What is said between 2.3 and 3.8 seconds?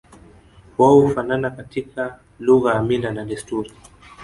lugha mila na desturi